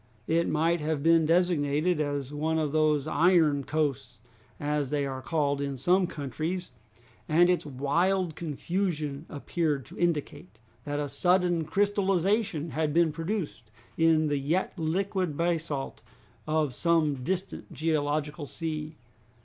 [0.25, 4.17] It might have been designated as one of those iron coasts,
[4.59, 6.71] as they are called in some countries,
[7.29, 14.25] and its wild confusion appeared to indicate that a sudden crystallization had been produced in
[14.25, 16.01] the yet liquid basalt
[16.47, 18.95] of some distant geological sea.